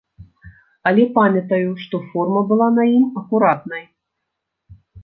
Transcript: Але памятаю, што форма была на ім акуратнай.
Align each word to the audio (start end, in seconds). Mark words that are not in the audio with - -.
Але 0.91 1.03
памятаю, 1.17 1.69
што 1.83 1.95
форма 2.09 2.41
была 2.53 2.67
на 2.81 2.89
ім 2.97 3.05
акуратнай. 3.23 3.89